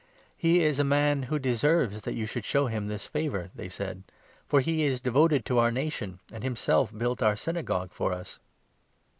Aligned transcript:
"He 0.35 0.63
is 0.63 0.79
a 0.79 0.83
man 0.83 1.21
who 1.29 1.37
deserves 1.37 2.01
that 2.01 2.15
you 2.15 2.25
should 2.25 2.43
show 2.43 2.65
him 2.65 2.87
this 2.87 3.05
favour," 3.05 3.51
they 3.53 3.69
said," 3.69 4.01
for 4.49 4.59
he 4.59 4.83
is 4.83 4.99
devoted 4.99 5.45
to 5.45 5.59
our 5.59 5.69
nation, 5.69 6.17
and 6.33 6.43
him 6.43 6.55
5 6.55 6.59
self 6.59 6.97
built 6.97 7.21
our 7.21 7.35
Synagogue 7.35 7.91
for 7.93 8.11
us." 8.11 8.39